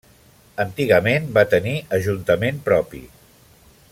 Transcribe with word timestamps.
Antigament 0.63 1.27
va 1.35 1.43
tenir 1.51 1.75
ajuntament 1.99 2.61
propi. 2.71 3.03